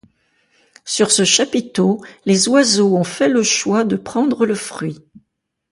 Sur 0.83 1.11
ce 1.11 1.23
chapiteau, 1.25 2.03
les 2.25 2.49
oiseaux 2.49 2.97
ont 2.97 3.03
fait 3.03 3.29
le 3.29 3.43
choix 3.43 3.83
de 3.83 3.97
prendre 3.97 4.47
le 4.47 4.55
fruit. 4.55 4.97